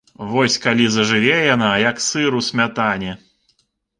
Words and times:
Вось 0.29 0.53
калі 0.63 0.85
зажыве 0.95 1.35
яна, 1.55 1.69
як 1.89 2.01
сыр 2.07 2.31
у 2.39 2.43
смятане! 2.49 3.11